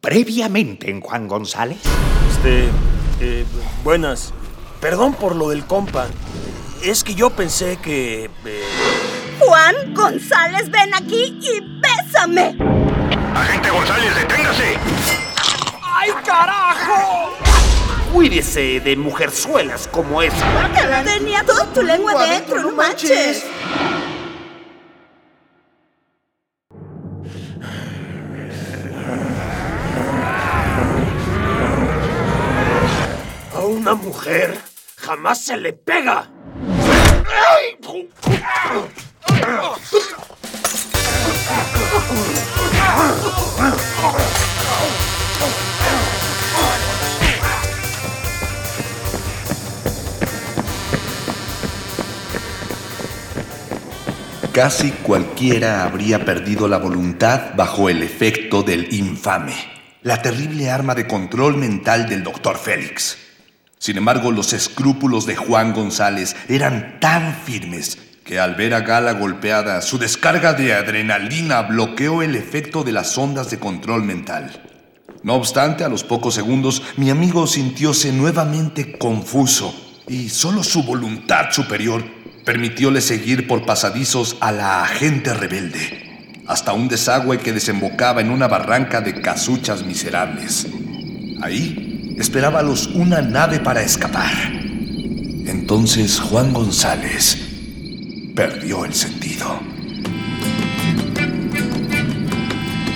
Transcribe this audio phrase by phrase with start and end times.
[0.00, 1.78] previamente en Juan González?
[2.30, 2.68] Este...
[3.20, 3.44] Eh,
[3.84, 4.32] buenas.
[4.80, 6.06] Perdón por lo del compa.
[6.82, 8.30] Es que yo pensé que...
[8.46, 8.62] Eh,
[9.38, 12.56] Juan González, ven aquí y bésame.
[13.34, 14.78] Agente González, deténgase.
[15.82, 17.36] ¡Ay, carajo!
[18.12, 20.46] Cuídese de mujerzuelas como esa.
[21.04, 23.44] Tenía toda tu lengua dentro, no manches.
[33.80, 34.58] Una mujer
[34.96, 36.28] jamás se le pega.
[54.52, 59.54] Casi cualquiera habría perdido la voluntad bajo el efecto del infame,
[60.02, 63.29] la terrible arma de control mental del doctor Félix.
[63.80, 69.12] Sin embargo, los escrúpulos de Juan González eran tan firmes que al ver a Gala
[69.12, 74.62] golpeada, su descarga de adrenalina bloqueó el efecto de las ondas de control mental.
[75.22, 79.74] No obstante, a los pocos segundos, mi amigo sintióse nuevamente confuso
[80.06, 82.04] y solo su voluntad superior
[82.44, 88.46] permitióle seguir por pasadizos a la agente rebelde, hasta un desagüe que desembocaba en una
[88.46, 90.66] barranca de casuchas miserables.
[91.40, 91.89] Ahí
[92.20, 94.30] esperábalos una nave para escapar.
[95.46, 97.38] Entonces Juan González
[98.34, 99.58] perdió el sentido.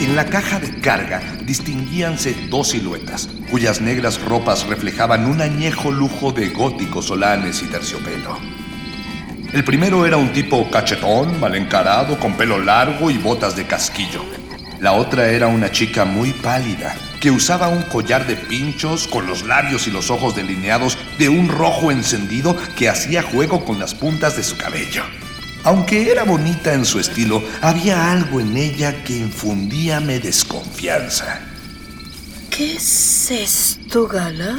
[0.00, 6.30] En la caja de carga distinguíanse dos siluetas, cuyas negras ropas reflejaban un añejo lujo
[6.30, 8.38] de góticos solanes y terciopelo.
[9.54, 14.22] El primero era un tipo cachetón, mal encarado, con pelo largo y botas de casquillo.
[14.80, 19.46] La otra era una chica muy pálida, que usaba un collar de pinchos con los
[19.46, 24.36] labios y los ojos delineados de un rojo encendido que hacía juego con las puntas
[24.36, 25.04] de su cabello.
[25.62, 31.40] Aunque era bonita en su estilo, había algo en ella que infundíame desconfianza.
[32.50, 34.58] ¿Qué es esto, Gala?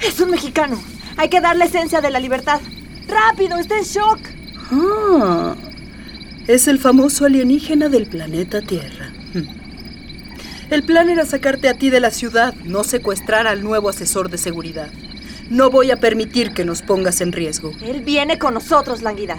[0.00, 0.82] Es un mexicano.
[1.18, 2.62] Hay que darle esencia de la libertad.
[3.06, 3.58] ¡Rápido!
[3.58, 4.18] ¡Está en shock!
[4.72, 5.54] Ah,
[6.46, 9.03] es el famoso alienígena del planeta Tierra.
[10.74, 14.38] El plan era sacarte a ti de la ciudad, no secuestrar al nuevo asesor de
[14.38, 14.90] seguridad.
[15.48, 17.70] No voy a permitir que nos pongas en riesgo.
[17.80, 19.38] Él viene con nosotros, Languida.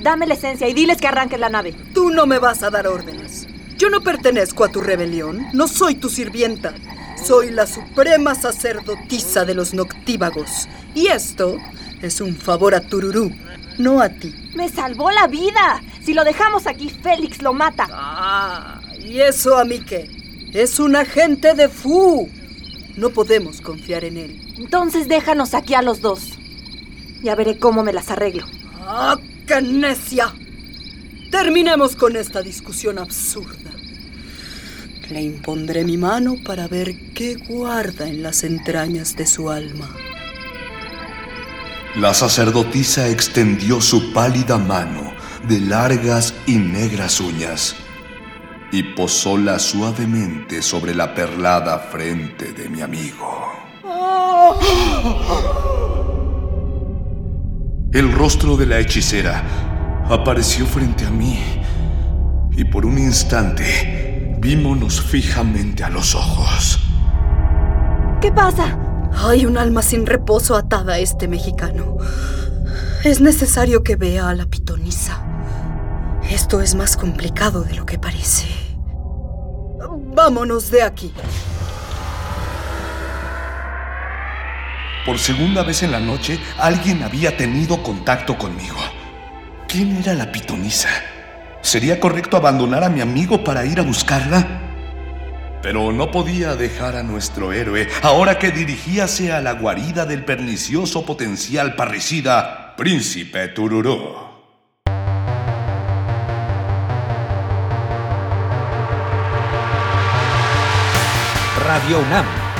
[0.00, 1.74] Dame la esencia y diles que arranquen la nave.
[1.92, 3.48] Tú no me vas a dar órdenes.
[3.76, 5.48] Yo no pertenezco a tu rebelión.
[5.52, 6.72] No soy tu sirvienta.
[7.20, 10.68] Soy la suprema sacerdotisa de los noctívagos.
[10.94, 11.56] Y esto
[12.00, 13.32] es un favor a Tururú,
[13.78, 14.32] no a ti.
[14.54, 15.82] ¡Me salvó la vida!
[16.04, 17.88] Si lo dejamos aquí, Félix lo mata.
[17.90, 20.15] Ah, ¿y eso a mí qué?
[20.56, 22.30] Es un agente de Fu.
[22.96, 24.40] No podemos confiar en él.
[24.56, 26.30] Entonces déjanos aquí a los dos.
[27.22, 28.46] Ya veré cómo me las arreglo.
[28.80, 30.32] ¡Ah, qué necia!
[31.30, 33.70] Terminemos con esta discusión absurda.
[35.10, 39.94] Le impondré mi mano para ver qué guarda en las entrañas de su alma.
[41.96, 45.12] La sacerdotisa extendió su pálida mano
[45.46, 47.76] de largas y negras uñas
[48.76, 53.50] y posóla suavemente sobre la perlada frente de mi amigo.
[57.90, 61.42] El rostro de la hechicera apareció frente a mí
[62.54, 66.78] y por un instante vímonos fijamente a los ojos.
[68.20, 68.78] ¿Qué pasa?
[69.14, 71.96] Hay un alma sin reposo atada a este mexicano.
[73.04, 75.22] Es necesario que vea a la pitonisa.
[76.30, 78.65] Esto es más complicado de lo que parece.
[80.16, 81.12] Vámonos de aquí.
[85.04, 88.78] Por segunda vez en la noche, alguien había tenido contacto conmigo.
[89.68, 90.88] ¿Quién era la pitonisa?
[91.60, 94.62] ¿Sería correcto abandonar a mi amigo para ir a buscarla?
[95.60, 101.04] Pero no podía dejar a nuestro héroe, ahora que dirigíase a la guarida del pernicioso
[101.04, 104.25] potencial parricida, Príncipe Tururú.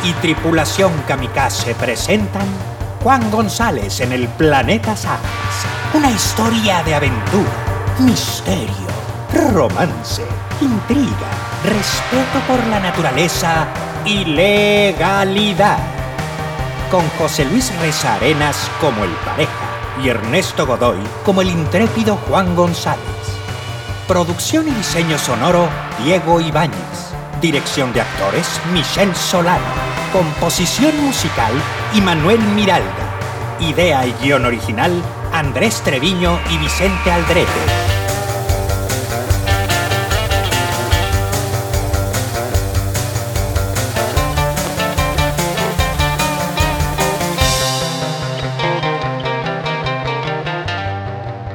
[0.05, 2.47] Y Tripulación Kamikaze presentan
[3.03, 5.23] Juan González en el Planeta Sagas.
[5.95, 7.51] Una historia de aventura,
[7.99, 8.87] misterio,
[9.53, 10.23] romance,
[10.61, 11.31] intriga,
[11.65, 13.67] respeto por la naturaleza
[14.05, 15.79] y legalidad.
[16.91, 19.51] Con José Luis Reza Arenas como el pareja
[20.05, 23.01] y Ernesto Godoy como el intrépido Juan González.
[24.07, 25.69] Producción y diseño sonoro
[26.05, 27.06] Diego Ibáñez.
[27.41, 29.65] Dirección de actores, Michelle Solano.
[30.11, 31.53] Composición musical,
[32.01, 32.87] Manuel Miralda.
[33.61, 35.03] Idea y guion original,
[35.35, 37.51] Andrés Treviño y Vicente Aldrete.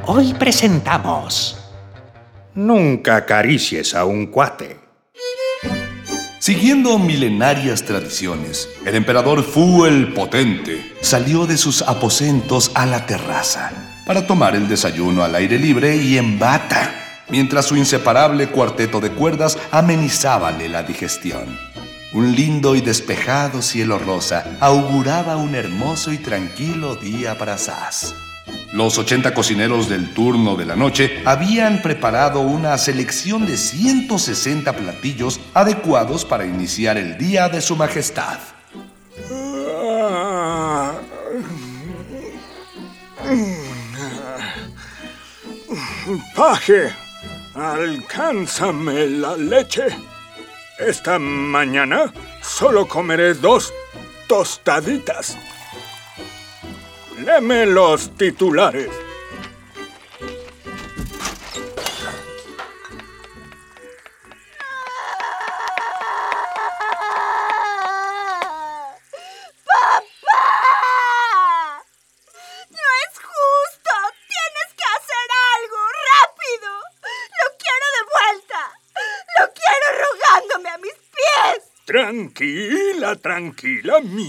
[0.05, 1.57] Hoy presentamos...
[2.53, 4.90] Nunca acaricies a un cuate.
[6.41, 13.71] Siguiendo milenarias tradiciones, el emperador Fu el Potente salió de sus aposentos a la terraza
[14.07, 19.11] para tomar el desayuno al aire libre y en bata, mientras su inseparable cuarteto de
[19.11, 21.59] cuerdas amenizábale la digestión.
[22.11, 28.15] Un lindo y despejado cielo rosa auguraba un hermoso y tranquilo día para Sass.
[28.73, 35.41] Los 80 cocineros del turno de la noche habían preparado una selección de 160 platillos
[35.53, 38.39] adecuados para iniciar el día de su majestad.
[46.35, 46.93] Paje,
[47.53, 49.83] alcánzame la leche.
[50.79, 52.11] Esta mañana
[52.41, 53.73] solo comeré dos
[54.27, 55.37] tostaditas.
[57.25, 58.89] Leme los titulares.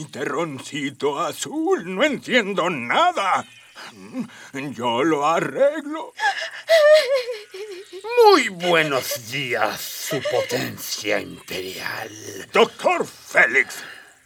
[0.02, 1.84] Mi terroncito azul.
[1.94, 3.46] No entiendo nada.
[4.52, 6.12] Yo lo arreglo.
[8.24, 12.10] Muy buenos días, Su Potencia Imperial.
[12.52, 13.76] Doctor Félix,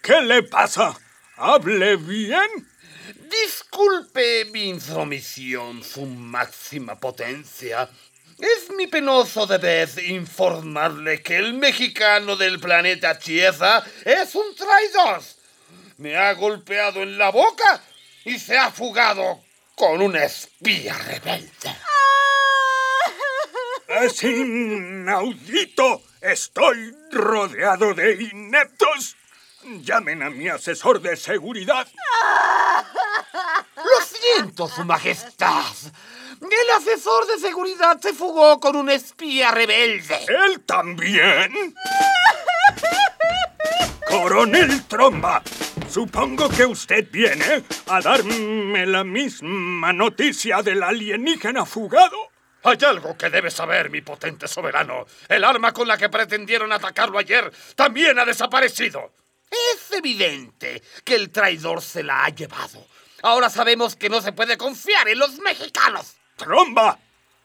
[0.02, 0.98] ¿qué le pasa?
[1.36, 2.68] ¿Hable bien?
[3.30, 7.88] Disculpe mi intromisión, Su Máxima Potencia.
[8.38, 15.22] Es mi penoso deber informarle que el mexicano del planeta Tierra es un traidor.
[15.98, 17.82] Me ha golpeado en la boca
[18.24, 19.40] y se ha fugado
[19.74, 21.76] con una espía rebelde.
[23.88, 26.02] Es inaudito.
[26.20, 29.16] Estoy rodeado de ineptos.
[29.62, 31.86] Llamen a mi asesor de seguridad.
[33.76, 35.74] Lo siento, Su Majestad.
[36.40, 40.26] El asesor de seguridad se fugó con un espía rebelde.
[40.28, 41.74] ¿Él también?
[44.08, 45.42] Coronel Tromba,
[45.96, 52.18] supongo que usted viene a darme la misma noticia del alienígena fugado.
[52.64, 55.06] Hay algo que debe saber, mi potente soberano.
[55.26, 59.10] El arma con la que pretendieron atacarlo ayer también ha desaparecido.
[59.50, 62.86] Es evidente que el traidor se la ha llevado.
[63.22, 66.14] Ahora sabemos que no se puede confiar en los mexicanos.
[66.36, 66.98] Tromba,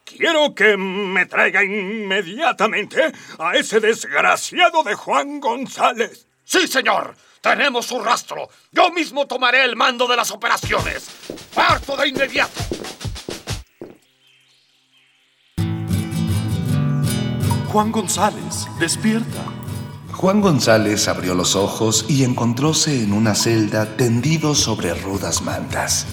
[0.03, 6.27] quiero que me traiga inmediatamente a ese desgraciado de Juan González.
[6.43, 7.15] Sí, señor.
[7.41, 8.49] Tenemos su rastro.
[8.71, 11.09] Yo mismo tomaré el mando de las operaciones.
[11.53, 12.61] Parto de inmediato.
[17.71, 19.43] Juan González, despierta.
[20.11, 26.05] Juan González abrió los ojos y encontróse en una celda tendido sobre rudas mantas.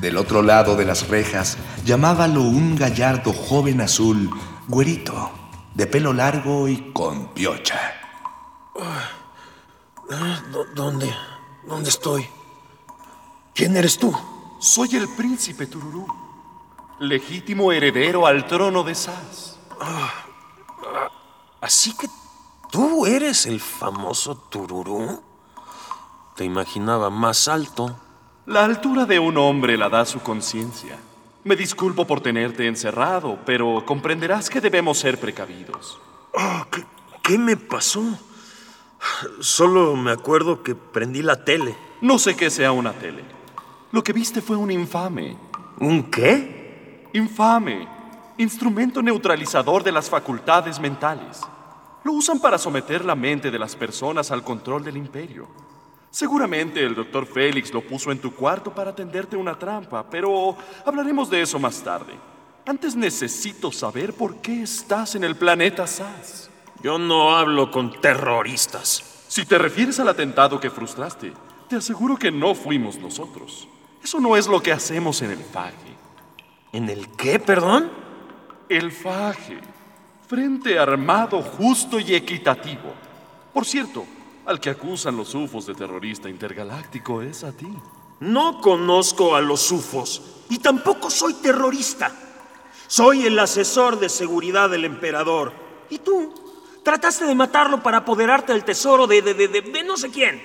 [0.00, 4.30] Del otro lado de las rejas llamábalo un gallardo joven azul,
[4.68, 5.30] güerito,
[5.74, 7.94] de pelo largo y con piocha.
[10.74, 11.14] ¿Dónde?
[11.66, 12.28] ¿Dónde estoy?
[13.54, 14.14] ¿Quién eres tú?
[14.60, 16.06] Soy el príncipe Tururú,
[17.00, 19.58] legítimo heredero al trono de Sas.
[19.80, 20.12] Ah,
[21.60, 22.08] así que
[22.70, 25.22] tú eres el famoso Tururú.
[26.34, 27.98] Te imaginaba más alto.
[28.46, 30.98] La altura de un hombre la da su conciencia.
[31.44, 35.98] Me disculpo por tenerte encerrado, pero comprenderás que debemos ser precavidos.
[36.36, 36.66] Ah,
[37.22, 38.02] ¿qué, me pasó?
[39.40, 41.76] Solo me acuerdo que prendí la tele.
[42.00, 43.24] No sé qué sea una tele.
[43.92, 45.36] Lo que viste fue un infame.
[45.80, 47.08] ¿Un qué?
[47.14, 47.88] Infame.
[48.36, 51.40] Instrumento neutralizador de las facultades mentales.
[52.04, 55.48] Lo usan para someter la mente de las personas al control del imperio.
[56.10, 61.28] Seguramente el doctor Félix lo puso en tu cuarto para tenderte una trampa, pero hablaremos
[61.28, 62.14] de eso más tarde.
[62.66, 66.50] Antes necesito saber por qué estás en el planeta SAS.
[66.82, 69.24] Yo no hablo con terroristas.
[69.28, 71.32] Si te refieres al atentado que frustraste,
[71.68, 73.68] te aseguro que no fuimos nosotros.
[74.02, 75.96] Eso no es lo que hacemos en el Faje.
[76.72, 77.90] ¿En el qué, perdón?
[78.68, 79.58] El Faje.
[80.26, 82.94] Frente armado, justo y equitativo.
[83.52, 84.04] Por cierto,
[84.46, 87.68] al que acusan los UFOs de terrorista intergaláctico es a ti.
[88.20, 92.12] No conozco a los UFOs y tampoco soy terrorista.
[92.86, 95.52] Soy el asesor de seguridad del emperador.
[95.90, 96.47] ¿Y tú?
[96.88, 100.42] Trataste de matarlo para apoderarte del tesoro de, de, de, de no sé quién.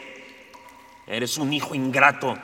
[1.07, 2.35] Eres un hijo ingrato.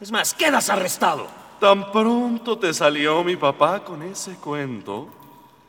[0.00, 1.26] Es más, quedas arrestado.
[1.60, 5.10] Tan pronto te salió mi papá con ese cuento.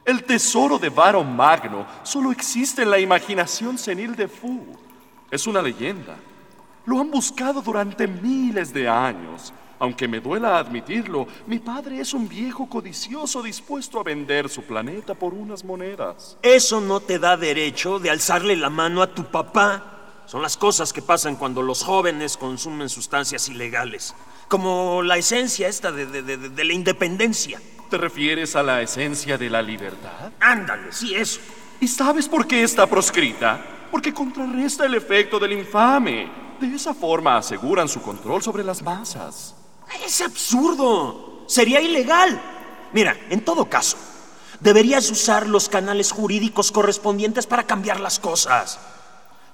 [0.05, 4.65] El tesoro de Baron Magno solo existe en la imaginación senil de Fu.
[5.29, 6.15] Es una leyenda.
[6.86, 9.51] Lo han buscado durante miles de años.
[9.82, 15.16] Aunque me duela admitirlo, mi padre es un viejo codicioso dispuesto a vender su planeta
[15.16, 16.38] por unas monedas.
[16.44, 20.22] Eso no te da derecho de alzarle la mano a tu papá.
[20.28, 24.14] Son las cosas que pasan cuando los jóvenes consumen sustancias ilegales.
[24.48, 27.60] Como la esencia esta de, de, de, de la independencia.
[27.90, 30.32] ¿Te refieres a la esencia de la libertad?
[30.42, 31.40] Ándale, sí, eso.
[31.80, 33.60] ¿Y sabes por qué está proscrita?
[33.90, 36.30] Porque contrarresta el efecto del infame.
[36.60, 39.56] De esa forma aseguran su control sobre las masas.
[40.05, 41.43] Es absurdo.
[41.48, 42.39] Sería ilegal.
[42.93, 43.98] Mira, en todo caso,
[44.60, 48.79] deberías usar los canales jurídicos correspondientes para cambiar las cosas.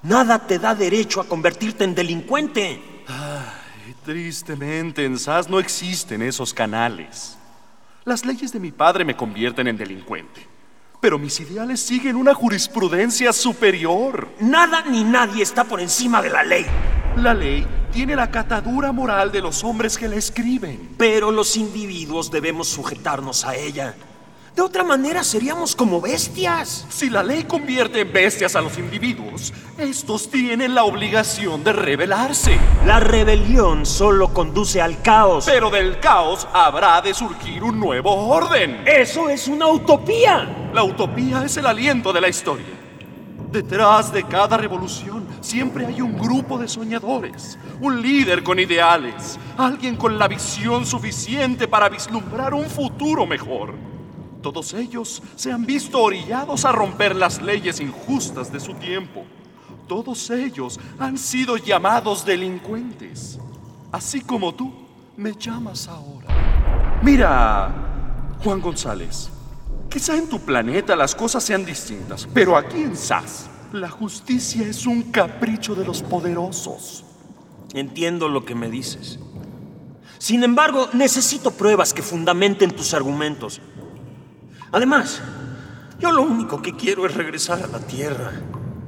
[0.03, 3.03] Nada te da derecho a convertirte en delincuente.
[3.07, 7.37] Ay, tristemente, en SAS no existen esos canales.
[8.05, 10.47] Las leyes de mi padre me convierten en delincuente.
[11.01, 14.29] Pero mis ideales siguen una jurisprudencia superior.
[14.39, 16.65] Nada ni nadie está por encima de la ley.
[17.17, 20.91] La ley tiene la catadura moral de los hombres que la escriben.
[20.97, 23.95] Pero los individuos debemos sujetarnos a ella.
[24.55, 26.85] De otra manera seríamos como bestias.
[26.89, 32.57] Si la ley convierte en bestias a los individuos, estos tienen la obligación de rebelarse.
[32.85, 35.45] La rebelión solo conduce al caos.
[35.45, 38.83] Pero del caos habrá de surgir un nuevo orden.
[38.85, 40.69] Eso es una utopía.
[40.71, 42.65] La utopía es el aliento de la historia.
[43.51, 49.95] Detrás de cada revolución siempre hay un grupo de soñadores, un líder con ideales, alguien
[49.95, 53.73] con la visión suficiente para vislumbrar un futuro mejor.
[54.41, 59.23] Todos ellos se han visto orillados a romper las leyes injustas de su tiempo.
[59.87, 63.39] Todos ellos han sido llamados delincuentes.
[63.91, 64.73] Así como tú
[65.15, 66.27] me llamas ahora.
[67.01, 69.29] Mira, Juan González,
[69.89, 74.85] quizá en tu planeta las cosas sean distintas, pero aquí en SAS, la justicia es
[74.85, 77.03] un capricho de los poderosos.
[77.73, 79.19] Entiendo lo que me dices.
[80.19, 83.61] Sin embargo, necesito pruebas que fundamenten tus argumentos.
[84.71, 85.21] Además,
[85.99, 88.31] yo lo único que quiero es regresar a la Tierra.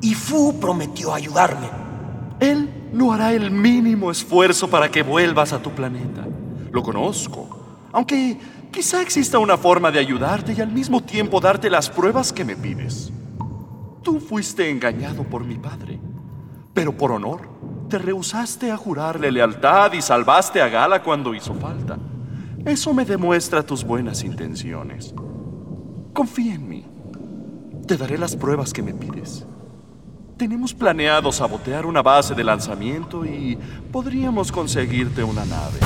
[0.01, 1.69] Y Fu prometió ayudarme.
[2.39, 6.25] Él no hará el mínimo esfuerzo para que vuelvas a tu planeta.
[6.71, 7.87] Lo conozco.
[7.91, 8.37] Aunque
[8.71, 12.55] quizá exista una forma de ayudarte y al mismo tiempo darte las pruebas que me
[12.55, 13.11] pides.
[14.09, 15.99] Tú fuiste engañado por mi padre,
[16.73, 17.41] pero por honor
[17.87, 21.95] te rehusaste a jurarle lealtad y salvaste a Gala cuando hizo falta.
[22.65, 25.13] Eso me demuestra tus buenas intenciones.
[26.11, 26.85] Confía en mí.
[27.85, 29.45] Te daré las pruebas que me pides.
[30.37, 33.59] Tenemos planeado sabotear una base de lanzamiento y
[33.91, 35.77] podríamos conseguirte una nave.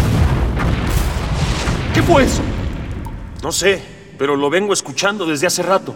[1.94, 2.42] ¿Qué fue eso?
[3.42, 3.84] No sé,
[4.18, 5.94] pero lo vengo escuchando desde hace rato.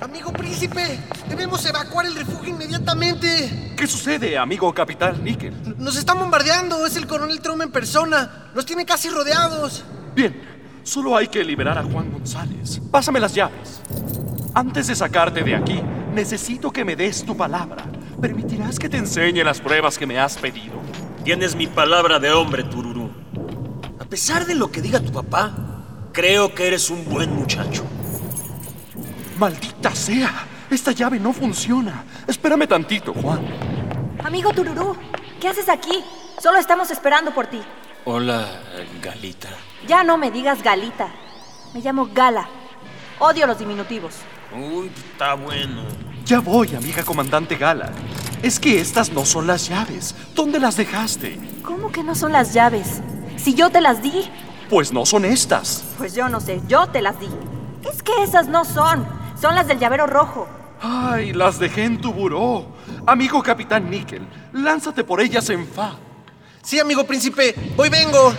[0.00, 0.32] Amigo
[0.68, 3.74] príncipe, debemos evacuar el refugio inmediatamente.
[3.76, 5.54] ¿Qué sucede, amigo capitán Níquel?
[5.78, 8.50] Nos están bombardeando, es el coronel Trump en persona.
[8.54, 9.84] Los tiene casi rodeados.
[10.14, 10.40] Bien,
[10.82, 12.80] solo hay que liberar a Juan González.
[12.90, 13.80] Pásame las llaves.
[14.54, 15.82] Antes de sacarte de aquí,
[16.14, 17.84] necesito que me des tu palabra.
[18.20, 20.74] ¿Permitirás que te enseñe las pruebas que me has pedido?
[21.24, 23.10] Tienes mi palabra de hombre, Tururú.
[23.98, 25.52] A pesar de lo que diga tu papá,
[26.12, 27.84] creo que eres un buen muchacho.
[29.38, 30.55] ¡Maldita sea!
[30.70, 32.04] Esta llave no funciona.
[32.26, 33.40] Espérame tantito, Juan.
[34.24, 34.96] Amigo Tururú,
[35.40, 36.04] ¿qué haces aquí?
[36.40, 37.60] Solo estamos esperando por ti.
[38.04, 38.46] Hola,
[39.00, 39.48] Galita.
[39.86, 41.08] Ya no me digas Galita.
[41.72, 42.48] Me llamo Gala.
[43.18, 44.14] Odio los diminutivos.
[44.52, 45.82] Uy, está bueno.
[46.24, 47.92] Ya voy, amiga comandante Gala.
[48.42, 50.14] Es que estas no son las llaves.
[50.34, 51.38] ¿Dónde las dejaste?
[51.62, 53.00] ¿Cómo que no son las llaves?
[53.36, 54.28] Si yo te las di.
[54.68, 55.84] Pues no son estas.
[55.96, 57.28] Pues yo no sé, yo te las di.
[57.88, 59.15] Es que esas no son.
[59.40, 60.48] Son las del llavero rojo.
[60.80, 62.66] Ay, las dejé en tu buró.
[63.06, 65.94] Amigo capitán Níquel, lánzate por ellas en fa.
[66.62, 68.32] Sí, amigo príncipe, voy vengo.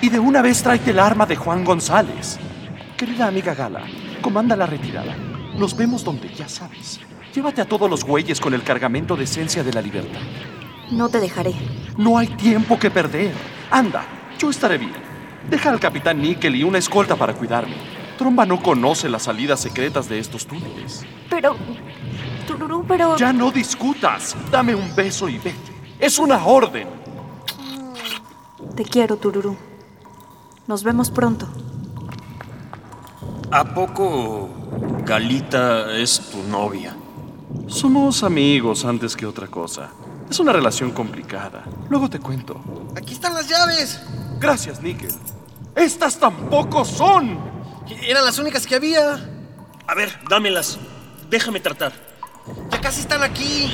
[0.00, 2.38] Y de una vez tráete el arma de Juan González.
[2.96, 3.82] Querida amiga Gala,
[4.22, 5.16] comanda la retirada.
[5.56, 7.00] Nos vemos donde ya sabes.
[7.34, 10.20] Llévate a todos los güeyes con el cargamento de esencia de la libertad.
[10.90, 11.54] No te dejaré.
[11.96, 13.32] No hay tiempo que perder.
[13.70, 14.04] Anda,
[14.38, 14.92] yo estaré bien.
[15.50, 17.97] Deja al capitán Nickel y una escolta para cuidarme.
[18.18, 21.06] Tromba no conoce las salidas secretas de estos túneles.
[21.30, 21.56] Pero...
[22.46, 23.16] Tururú, pero...
[23.16, 24.36] Ya no discutas.
[24.50, 25.72] Dame un beso y vete.
[25.98, 26.88] Es una orden.
[28.76, 29.56] Te quiero, Tururú.
[30.66, 31.48] Nos vemos pronto.
[33.50, 34.50] ¿A poco
[35.04, 36.94] Galita es tu novia?
[37.66, 39.90] Somos amigos antes que otra cosa.
[40.28, 41.64] Es una relación complicada.
[41.88, 42.60] Luego te cuento.
[42.96, 44.00] Aquí están las llaves.
[44.38, 45.14] Gracias, Nickel.
[45.74, 47.57] Estas tampoco son.
[48.02, 49.20] Eran las únicas que había.
[49.86, 50.78] A ver, dámelas.
[51.30, 51.92] Déjame tratar.
[52.70, 53.72] Ya casi están aquí.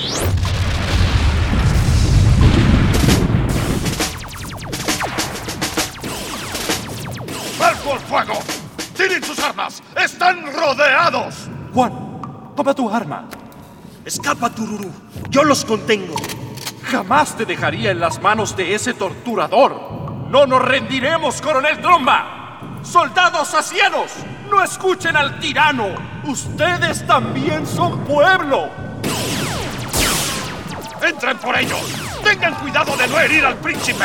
[7.61, 8.35] ¡Alto al fuego!
[8.97, 9.83] ¡Tiren sus armas!
[9.97, 11.49] ¡Están rodeados!
[11.73, 13.29] Juan, toma tu arma.
[14.05, 14.91] Escapa, Tururú.
[15.31, 16.15] Yo los contengo.
[16.83, 20.29] Jamás te dejaría en las manos de ese torturador.
[20.29, 22.44] No nos rendiremos, coronel Tromba.
[22.85, 24.13] Soldados asianos,
[24.51, 25.89] no escuchen al tirano.
[26.25, 28.71] Ustedes también son pueblo.
[31.03, 31.81] ¡Entren por ellos!
[32.23, 34.05] ¡Tengan cuidado de no herir al príncipe!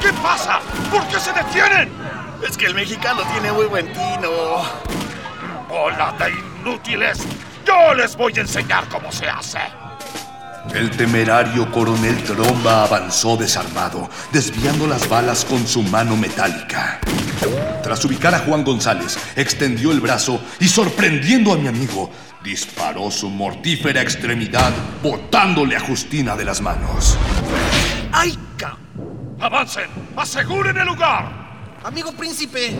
[0.00, 0.60] ¿Qué pasa?
[0.90, 1.92] ¿Por qué se detienen?
[2.46, 4.62] Es que el mexicano tiene muy buen tino.
[5.70, 7.24] ¡Hola de inútiles!
[7.64, 9.81] ¡Yo les voy a enseñar cómo se hace!
[10.70, 17.00] El temerario coronel Tromba avanzó desarmado, desviando las balas con su mano metálica.
[17.82, 22.10] Tras ubicar a Juan González, extendió el brazo y, sorprendiendo a mi amigo,
[22.42, 27.18] disparó su mortífera extremidad, botándole a Justina de las manos.
[28.12, 28.76] ¡Ay, ca!
[29.40, 29.90] ¡Avancen!
[30.16, 31.42] ¡Aseguren el lugar!
[31.84, 32.76] Amigo príncipe,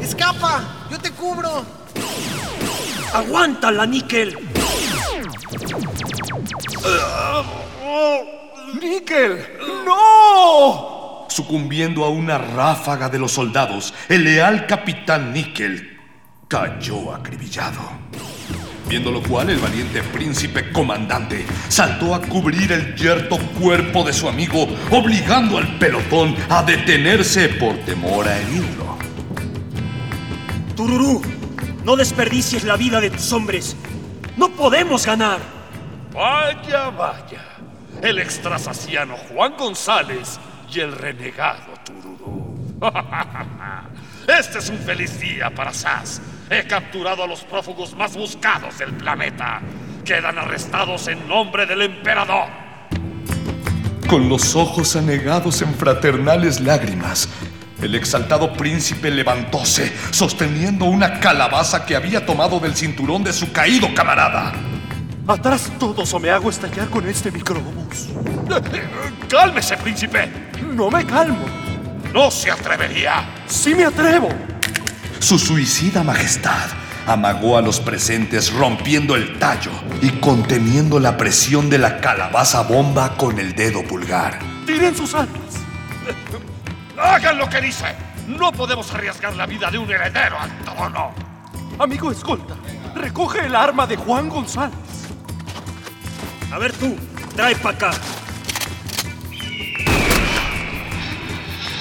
[0.00, 0.88] escapa.
[0.90, 1.64] Yo te cubro.
[3.12, 4.36] ¡Aguántala, Níquel!
[8.80, 9.38] ¡Níquel!
[9.84, 11.26] ¡No!
[11.28, 15.98] Sucumbiendo a una ráfaga de los soldados, el leal capitán Níquel
[16.48, 17.80] cayó acribillado.
[18.88, 24.28] Viendo lo cual, el valiente príncipe comandante saltó a cubrir el yerto cuerpo de su
[24.28, 28.96] amigo, obligando al pelotón a detenerse por temor a herirlo.
[30.76, 31.20] Tururú,
[31.84, 33.76] no desperdicies la vida de tus hombres.
[34.36, 35.55] No podemos ganar.
[36.16, 37.44] Vaya, vaya.
[38.00, 40.40] El extrasaciano Juan González
[40.72, 42.56] y el renegado Tururú.
[44.26, 46.22] Este es un feliz día para Sass.
[46.48, 49.60] He capturado a los prófugos más buscados del planeta.
[50.06, 52.48] Quedan arrestados en nombre del emperador.
[54.08, 57.28] Con los ojos anegados en fraternales lágrimas,
[57.82, 63.92] el exaltado príncipe levantóse, sosteniendo una calabaza que había tomado del cinturón de su caído
[63.94, 64.54] camarada.
[65.28, 68.10] Atrás todos o me hago estallar con este microbús.
[69.28, 70.30] ¡Cálmese, príncipe!
[70.72, 71.44] No me calmo.
[72.14, 73.28] No se atrevería.
[73.46, 74.28] Sí me atrevo.
[75.18, 76.68] Su suicida majestad
[77.08, 83.16] amagó a los presentes rompiendo el tallo y conteniendo la presión de la calabaza bomba
[83.16, 84.38] con el dedo pulgar.
[84.64, 85.40] Tiren sus armas.
[86.96, 87.96] Hagan lo que dice.
[88.28, 91.12] No podemos arriesgar la vida de un heredero al trono.
[91.78, 92.54] Amigo escolta,
[92.94, 94.85] recoge el arma de Juan González.
[96.56, 96.96] A ver tú,
[97.34, 97.90] trae para acá.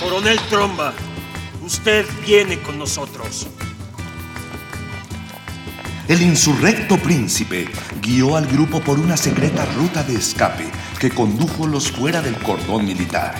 [0.01, 0.93] Coronel Tromba,
[1.63, 3.47] usted viene con nosotros.
[6.09, 7.69] El insurrecto príncipe
[8.01, 10.65] guió al grupo por una secreta ruta de escape
[10.99, 13.33] que condujolos fuera del cordón militar.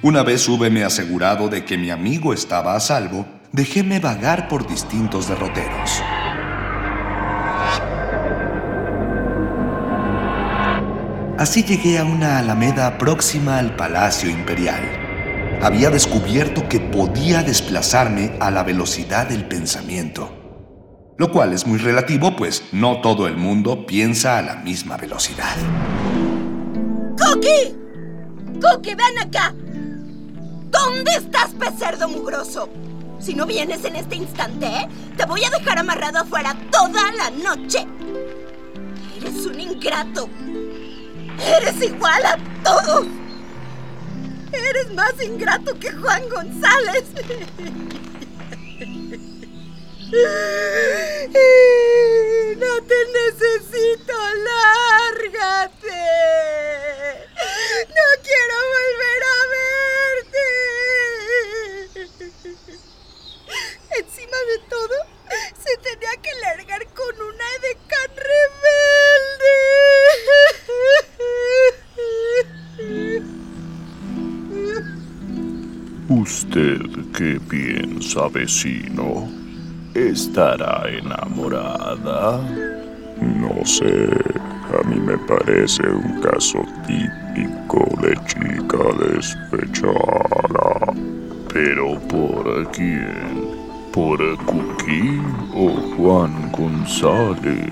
[0.00, 5.28] Una vez húbeme asegurado de que mi amigo estaba a salvo, dejéme vagar por distintos
[5.28, 6.02] derroteros.
[11.38, 14.82] Así llegué a una alameda próxima al Palacio Imperial.
[15.62, 20.34] Había descubierto que podía desplazarme a la velocidad del pensamiento.
[21.16, 25.56] Lo cual es muy relativo, pues no todo el mundo piensa a la misma velocidad.
[27.18, 27.74] ¡Cookie!
[28.60, 29.54] ¡Cookie, ven acá!
[30.70, 32.68] ¿Dónde estás, pecerdo mugroso?
[33.18, 37.86] Si no vienes en este instante, te voy a dejar amarrado afuera toda la noche.
[39.16, 40.28] Eres un ingrato.
[41.44, 43.06] Eres igual a todos.
[44.52, 47.04] Eres más ingrato que Juan González.
[52.58, 54.14] No te necesito,
[54.48, 56.00] lárgate.
[57.88, 59.37] No quiero volver a
[64.48, 64.96] de todo,
[65.62, 69.56] se tenía que largar con una edecán rebelde.
[76.08, 76.80] ¿Usted
[77.14, 79.28] qué piensa, vecino?
[79.94, 82.40] ¿Estará enamorada?
[83.20, 84.08] No sé,
[84.78, 90.68] a mí me parece un caso típico de chica despechada.
[91.52, 93.47] ¿Pero por quién?
[93.92, 95.20] ¿Por Cookie
[95.54, 97.64] o Juan González?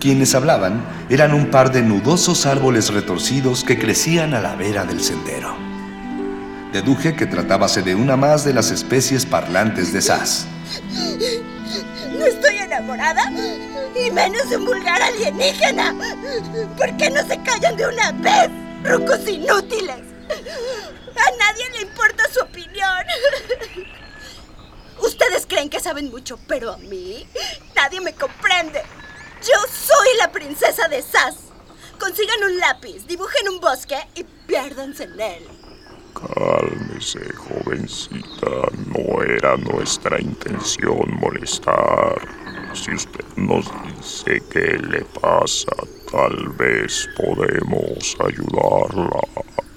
[0.00, 5.00] Quienes hablaban eran un par de nudosos árboles retorcidos que crecían a la vera del
[5.00, 5.54] sendero.
[6.72, 10.46] Deduje que tratábase de una más de las especies parlantes de Sass.
[12.18, 13.30] No estoy enamorada,
[13.94, 15.94] y menos de un vulgar alienígena.
[16.76, 18.50] ¿Por qué no se callan de una vez,
[18.84, 19.96] rucos inútiles?
[20.30, 23.04] A nadie le importa su opinión.
[25.60, 27.26] Creen que saben mucho, pero a mí
[27.76, 28.80] nadie me comprende.
[29.42, 31.36] Yo soy la princesa de Sass.
[31.98, 35.48] Consigan un lápiz, dibujen un bosque y piérdanse en él.
[36.14, 38.70] Cálmese, jovencita.
[38.86, 42.26] No era nuestra intención molestar.
[42.72, 45.72] Si usted nos dice qué le pasa,
[46.10, 49.20] tal vez podemos ayudarla.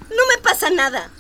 [0.10, 1.12] No me pasa nada.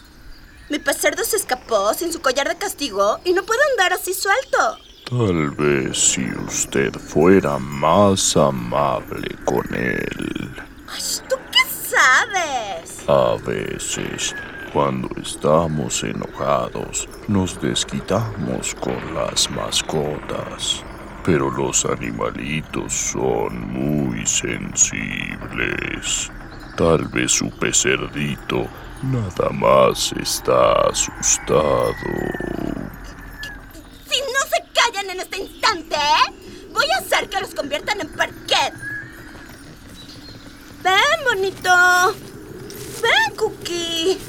[0.69, 4.77] Mi pecerdo se escapó sin su collar de castigo y no puedo andar así suelto.
[5.09, 10.55] Tal vez si usted fuera más amable con él.
[11.29, 13.03] ¿Tú qué sabes?
[13.07, 14.33] A veces,
[14.71, 20.81] cuando estamos enojados, nos desquitamos con las mascotas.
[21.25, 26.31] Pero los animalitos son muy sensibles.
[26.77, 28.67] Tal vez su pecerdito
[29.03, 31.93] nada más está asustado.
[34.09, 35.97] Si no se callan en este instante,
[36.71, 38.73] voy a hacer que los conviertan en parquet.
[40.83, 42.15] Ven, bonito.
[43.01, 44.19] Ven, Cookie.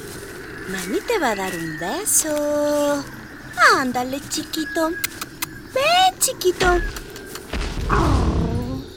[0.68, 3.04] Mami te va a dar un beso.
[3.76, 4.90] Ándale, chiquito.
[5.74, 6.80] Ven, chiquito.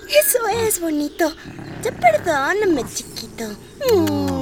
[0.07, 1.33] Eso es bonito.
[1.81, 3.49] Ya perdóname, chiquito.
[3.91, 4.36] Mm.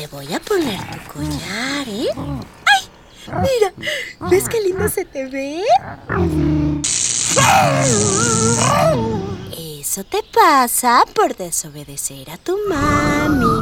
[0.00, 2.08] Te voy a poner tu collar, ¿eh?
[2.16, 2.88] ¡Ay!
[3.26, 5.62] Mira, ¿ves qué lindo se te ve?
[9.58, 13.60] Eso te pasa por desobedecer a tu mami.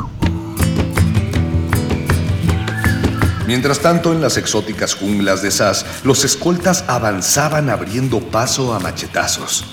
[3.48, 9.64] Mientras tanto, en las exóticas junglas de Sass, los escoltas avanzaban abriendo paso a machetazos.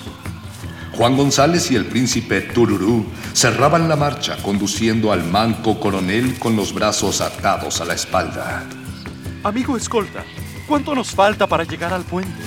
[0.96, 3.04] Juan González y el príncipe Tururú
[3.34, 8.64] cerraban la marcha conduciendo al manco coronel con los brazos atados a la espalda.
[9.44, 10.24] Amigo escolta,
[10.66, 12.42] ¿cuánto nos falta para llegar al puente?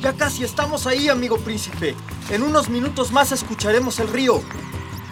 [0.00, 1.94] Ya casi estamos ahí, amigo príncipe.
[2.30, 4.42] En unos minutos más escucharemos el río.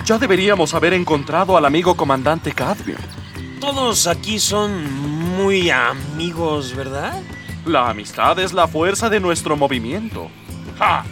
[0.07, 2.99] Ya deberíamos haber encontrado al amigo comandante Cadmium.
[3.61, 4.91] Todos aquí son
[5.37, 7.23] muy amigos, ¿verdad?
[7.67, 10.31] La amistad es la fuerza de nuestro movimiento.
[10.79, 11.05] ¡Ja!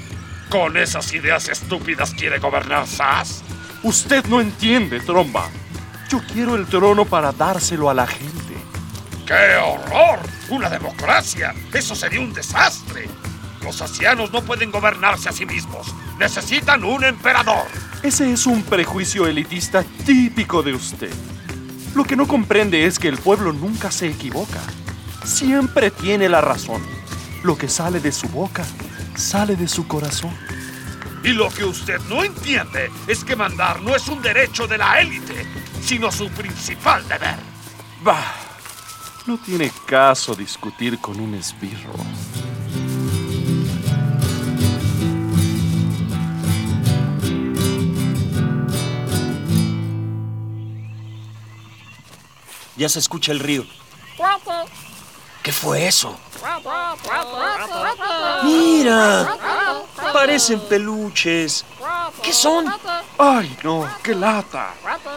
[0.50, 3.44] ¿Con esas ideas estúpidas quiere gobernar Sass?
[3.84, 5.48] Usted no entiende, Tromba.
[6.08, 8.56] Yo quiero el trono para dárselo a la gente.
[9.24, 10.18] ¡Qué horror!
[10.48, 11.54] ¡Una democracia!
[11.72, 13.08] ¡Eso sería un desastre!
[13.62, 15.94] Los asianos no pueden gobernarse a sí mismos.
[16.18, 17.68] Necesitan un emperador.
[18.02, 21.14] Ese es un prejuicio elitista típico de usted.
[21.94, 24.58] Lo que no comprende es que el pueblo nunca se equivoca.
[25.24, 26.82] Siempre tiene la razón.
[27.44, 28.64] Lo que sale de su boca
[29.20, 30.36] sale de su corazón.
[31.22, 35.00] Y lo que usted no entiende es que mandar no es un derecho de la
[35.00, 35.46] élite,
[35.82, 37.36] sino su principal deber.
[38.02, 38.34] Bah,
[39.26, 41.92] no tiene caso discutir con un esbirro.
[52.76, 53.66] Ya se escucha el río.
[55.42, 56.18] ¿Qué fue eso?
[58.44, 59.36] Mira,
[60.12, 61.64] parecen peluches.
[62.22, 62.66] ¿Qué son?
[63.18, 63.88] ¡Ay, no!
[64.02, 64.74] ¡Qué lata!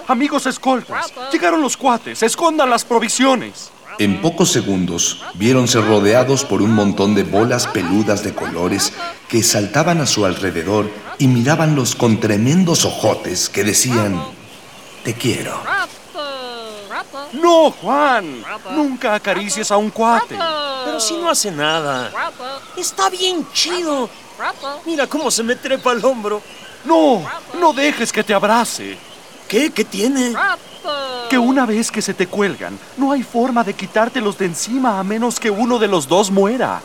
[0.07, 2.23] Amigos escoltas, llegaron los cuates.
[2.23, 3.71] Escondan las provisiones.
[3.99, 8.91] En pocos segundos, viéronse rodeados por un montón de bolas peludas de colores
[9.27, 14.19] que saltaban a su alrededor y mirabanlos con tremendos ojotes que decían,
[15.03, 15.61] te quiero.
[17.33, 18.43] No, Juan.
[18.71, 20.37] Nunca acaricies a un cuate.
[20.85, 22.11] Pero si no hace nada.
[22.77, 24.09] Está bien chido.
[24.85, 26.41] Mira cómo se me trepa al hombro.
[26.85, 27.25] No,
[27.59, 28.97] no dejes que te abrace.
[29.47, 29.71] ¿Qué?
[29.71, 30.33] ¿Qué tiene?
[31.29, 35.03] Que una vez que se te cuelgan, no hay forma de quitártelos de encima a
[35.03, 36.81] menos que uno de los dos muera.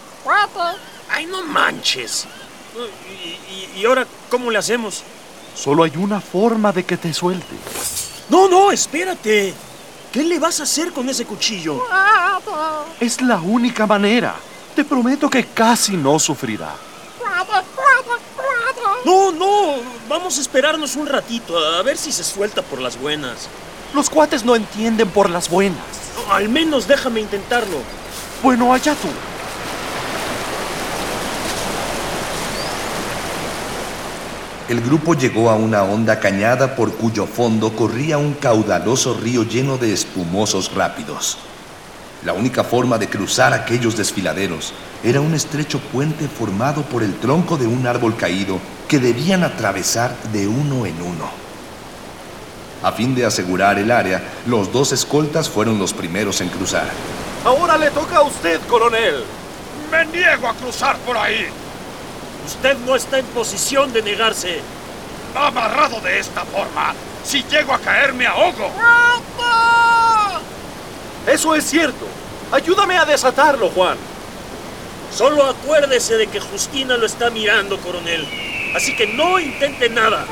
[1.11, 2.26] Ay, no manches.
[3.76, 5.02] ¿Y, ahora cómo le hacemos?
[5.54, 7.56] Solo hay una forma de que te suelte.
[8.28, 9.54] No, no, espérate.
[10.12, 11.83] ¿Qué le vas a hacer con ese cuchillo?
[12.99, 14.35] Es la única manera.
[14.75, 16.75] Te prometo que casi no sufrirá.
[19.05, 19.75] No, no.
[20.09, 23.49] Vamos a esperarnos un ratito a ver si se suelta por las buenas.
[23.94, 25.79] Los cuates no entienden por las buenas.
[26.31, 27.79] Al menos déjame intentarlo.
[28.42, 29.09] Bueno, allá tú.
[34.68, 39.78] El grupo llegó a una honda cañada por cuyo fondo corría un caudaloso río lleno
[39.78, 41.38] de espumosos rápidos.
[42.22, 47.57] La única forma de cruzar aquellos desfiladeros era un estrecho puente formado por el tronco
[47.57, 51.31] de un árbol caído que debían atravesar de uno en uno.
[52.83, 56.88] A fin de asegurar el área, los dos escoltas fueron los primeros en cruzar.
[57.42, 59.24] Ahora le toca a usted, coronel.
[59.90, 61.46] Me niego a cruzar por ahí.
[62.48, 64.62] Usted no está en posición de negarse.
[65.34, 68.72] Amarrado de esta forma, si llego a caer me ahogo.
[71.26, 72.06] Eso es cierto.
[72.50, 73.98] Ayúdame a desatarlo, Juan.
[75.14, 78.26] Solo acuérdese de que Justina lo está mirando, coronel.
[78.74, 80.24] Así que no intente nada.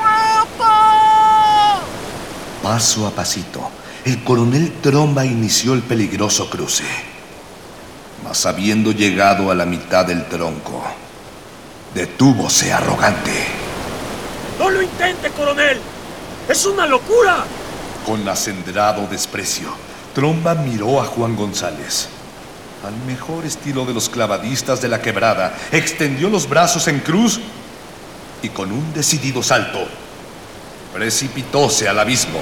[2.63, 3.69] Paso a pasito,
[4.05, 6.83] el coronel Tromba inició el peligroso cruce.
[8.23, 10.83] Mas habiendo llegado a la mitad del tronco,
[11.93, 13.31] detúvose arrogante.
[14.59, 15.79] ¡No lo intente, coronel!
[16.47, 17.45] ¡Es una locura!
[18.05, 19.67] Con acendrado desprecio,
[20.15, 22.07] Tromba miró a Juan González.
[22.85, 27.39] Al mejor estilo de los clavadistas de la quebrada, extendió los brazos en cruz
[28.41, 29.87] y con un decidido salto,
[30.93, 32.39] precipitóse al abismo.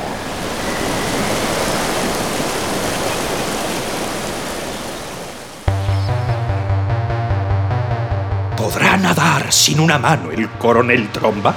[8.76, 11.56] ¿Podrá nadar sin una mano el coronel Tromba?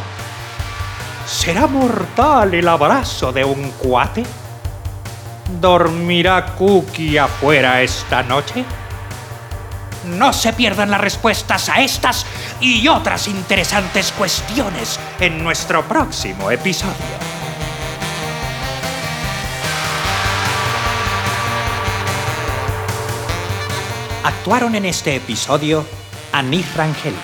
[1.26, 4.22] ¿Será mortal el abrazo de un cuate?
[5.60, 8.64] ¿Dormirá Cookie afuera esta noche?
[10.16, 12.24] No se pierdan las respuestas a estas
[12.60, 16.94] y otras interesantes cuestiones en nuestro próximo episodio.
[24.22, 25.84] Actuaron en este episodio
[26.32, 27.14] Anís Rangel,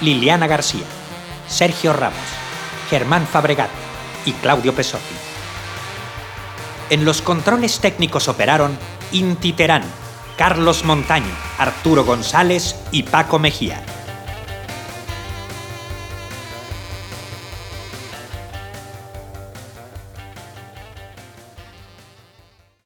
[0.00, 0.84] Liliana García,
[1.48, 2.18] Sergio Ramos,
[2.90, 3.70] Germán Fabregat
[4.24, 5.14] y Claudio Pesotti.
[6.90, 8.76] En los controles técnicos operaron
[9.12, 9.82] Inti Terán,
[10.36, 13.82] Carlos Montaño, Arturo González y Paco Mejía.